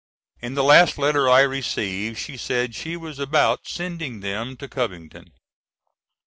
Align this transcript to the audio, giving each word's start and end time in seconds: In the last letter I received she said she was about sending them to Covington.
In 0.41 0.55
the 0.55 0.63
last 0.63 0.97
letter 0.97 1.29
I 1.29 1.41
received 1.41 2.17
she 2.17 2.35
said 2.35 2.73
she 2.73 2.97
was 2.97 3.19
about 3.19 3.67
sending 3.67 4.21
them 4.21 4.57
to 4.57 4.67
Covington. 4.67 5.31